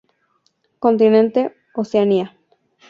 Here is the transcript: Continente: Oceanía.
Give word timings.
Continente: 0.85 1.41
Oceanía. 1.75 2.27